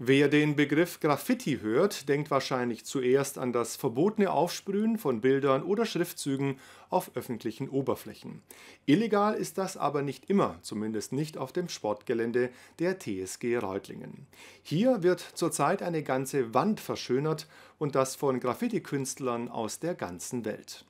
[0.00, 5.86] Wer den Begriff Graffiti hört, denkt wahrscheinlich zuerst an das verbotene Aufsprühen von Bildern oder
[5.86, 8.42] Schriftzügen auf öffentlichen Oberflächen.
[8.86, 14.28] Illegal ist das aber nicht immer, zumindest nicht auf dem Sportgelände der TSG Reutlingen.
[14.62, 20.84] Hier wird zurzeit eine ganze Wand verschönert und das von Graffiti-Künstlern aus der ganzen Welt.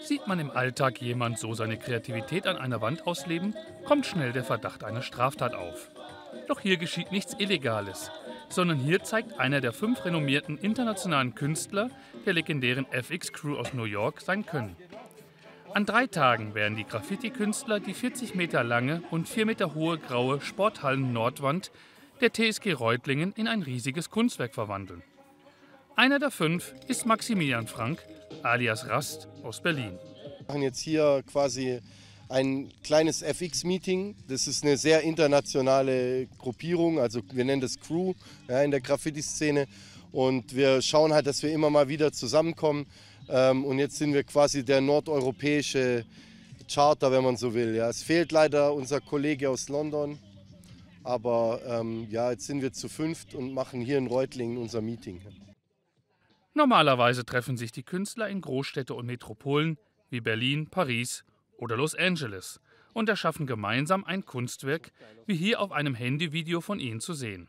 [0.00, 3.54] Sieht man im Alltag jemand so seine Kreativität an einer Wand ausleben,
[3.84, 5.90] kommt schnell der Verdacht einer Straftat auf.
[6.48, 8.10] Doch hier geschieht nichts Illegales
[8.48, 11.90] sondern hier zeigt einer der fünf renommierten internationalen Künstler
[12.26, 14.76] der legendären FX Crew aus New York sein Können.
[15.74, 20.40] An drei Tagen werden die Graffiti-Künstler die 40 Meter lange und 4 Meter hohe graue
[20.40, 21.72] Sporthallen-Nordwand
[22.20, 25.02] der TSG Reutlingen in ein riesiges Kunstwerk verwandeln.
[25.96, 28.04] Einer der fünf ist Maximilian Frank,
[28.42, 29.98] alias Rast aus Berlin.
[30.38, 31.80] Wir machen jetzt hier quasi
[32.34, 34.16] ein kleines FX-Meeting.
[34.26, 38.14] Das ist eine sehr internationale Gruppierung, also wir nennen das Crew
[38.48, 39.68] ja, in der Graffiti-Szene.
[40.10, 42.86] Und wir schauen halt, dass wir immer mal wieder zusammenkommen.
[43.28, 46.04] Ähm, und jetzt sind wir quasi der nordeuropäische
[46.68, 47.74] Charter, wenn man so will.
[47.76, 47.88] Ja.
[47.88, 50.18] Es fehlt leider unser Kollege aus London.
[51.04, 55.20] Aber ähm, ja, jetzt sind wir zu fünft und machen hier in Reutlingen unser Meeting.
[56.52, 59.78] Normalerweise treffen sich die Künstler in Großstädte und Metropolen
[60.10, 61.24] wie Berlin, Paris
[61.56, 62.60] oder Los Angeles
[62.92, 64.92] und erschaffen gemeinsam ein Kunstwerk,
[65.26, 67.48] wie hier auf einem Handyvideo von ihnen zu sehen.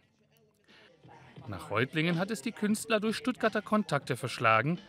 [1.48, 4.80] Nach Reutlingen hat es die Künstler durch Stuttgarter Kontakte verschlagen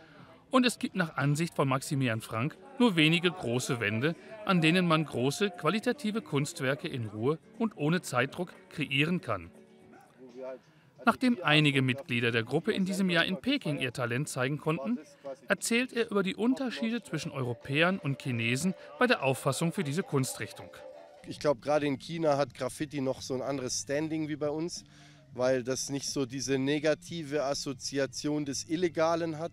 [0.50, 4.14] und es gibt nach Ansicht von Maximilian Frank nur wenige große Wände,
[4.47, 9.51] an denen man große, qualitative Kunstwerke in Ruhe und ohne Zeitdruck kreieren kann.
[11.06, 14.98] Nachdem einige Mitglieder der Gruppe in diesem Jahr in Peking ihr Talent zeigen konnten,
[15.46, 20.68] erzählt er über die Unterschiede zwischen Europäern und Chinesen bei der Auffassung für diese Kunstrichtung.
[21.28, 24.82] Ich glaube, gerade in China hat Graffiti noch so ein anderes Standing wie bei uns,
[25.32, 29.52] weil das nicht so diese negative Assoziation des Illegalen hat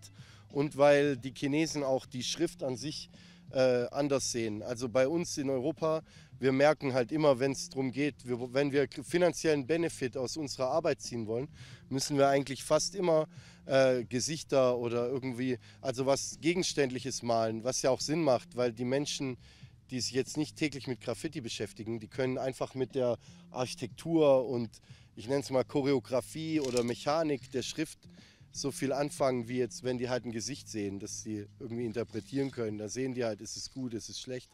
[0.50, 3.12] und weil die Chinesen auch die Schrift an sich
[3.54, 4.62] äh, anders sehen.
[4.64, 6.02] Also bei uns in Europa
[6.44, 10.72] wir merken halt immer, wenn es darum geht, wir, wenn wir finanziellen Benefit aus unserer
[10.72, 11.48] Arbeit ziehen wollen,
[11.88, 13.30] müssen wir eigentlich fast immer
[13.66, 18.84] äh, Gesichter oder irgendwie, also was Gegenständliches malen, was ja auch Sinn macht, weil die
[18.84, 19.38] Menschen,
[19.90, 23.18] die sich jetzt nicht täglich mit Graffiti beschäftigen, die können einfach mit der
[23.52, 24.70] Architektur und
[25.16, 28.00] ich nenne es mal Choreografie oder Mechanik der Schrift
[28.56, 32.52] so viel anfangen, wie jetzt, wenn die halt ein Gesicht sehen, das sie irgendwie interpretieren
[32.52, 32.78] können.
[32.78, 34.50] Da sehen die halt, ist es gut, ist es schlecht.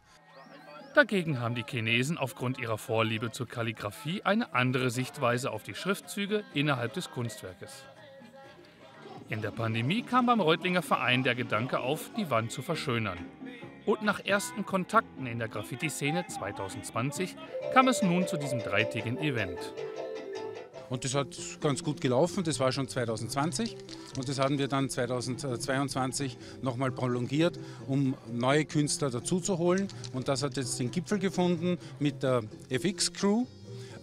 [0.94, 6.42] Dagegen haben die Chinesen aufgrund ihrer Vorliebe zur Kalligraphie eine andere Sichtweise auf die Schriftzüge
[6.52, 7.84] innerhalb des Kunstwerkes.
[9.28, 13.18] In der Pandemie kam beim Reutlinger Verein der Gedanke auf, die Wand zu verschönern.
[13.86, 17.36] Und nach ersten Kontakten in der Graffiti-Szene 2020
[17.72, 19.58] kam es nun zu diesem dreitägigen Event.
[20.90, 23.76] Und das hat ganz gut gelaufen, das war schon 2020
[24.16, 29.86] und das haben wir dann 2022 nochmal prolongiert, um neue Künstler dazuzuholen.
[30.12, 33.46] Und das hat jetzt den Gipfel gefunden mit der FX-Crew,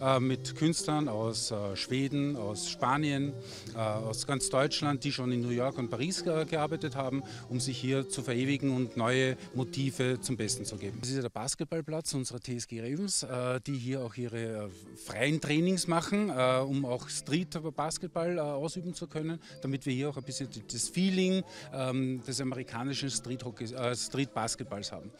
[0.00, 3.32] äh, mit Künstlern aus äh, Schweden, aus Spanien,
[3.74, 7.78] äh, aus ganz Deutschland, die schon in New York und Paris gearbeitet haben, um sich
[7.78, 10.98] hier zu verewigen und neue Motive zum Besten zu geben.
[11.00, 13.26] Das ist der Basketballplatz unserer TSG Ravens,
[13.66, 19.92] die hier auch ihre freien Trainings machen, um auch Street-Basketball ausüben zu können, damit wir
[19.92, 21.42] hier auch ein bisschen das Feeling
[21.72, 25.10] ähm, des amerikanischen Street-Basketballs haben.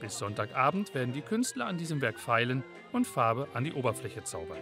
[0.00, 2.62] Bis Sonntagabend werden die Künstler an diesem Werk feilen
[2.92, 4.58] und Farbe an die Oberfläche zaubern.